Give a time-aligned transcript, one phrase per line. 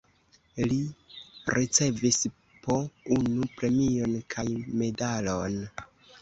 [0.69, 0.77] Li
[1.57, 2.17] ricevis
[2.63, 2.77] po
[3.17, 4.47] unu premion kaj
[4.83, 5.61] medalon.